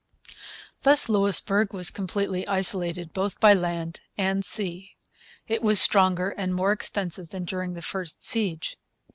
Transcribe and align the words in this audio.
Thus 0.81 1.09
Louisbourg 1.09 1.73
was 1.75 1.91
completely 1.91 2.47
isolated, 2.47 3.13
both 3.13 3.39
by 3.39 3.53
land 3.53 4.01
and 4.17 4.43
sea. 4.43 4.95
It 5.47 5.61
was 5.61 5.79
stronger 5.79 6.31
and 6.31 6.55
more 6.55 6.71
extensive 6.71 7.29
than 7.29 7.45
during 7.45 7.75
the 7.75 7.83
first 7.83 8.25
siege. 8.25 8.77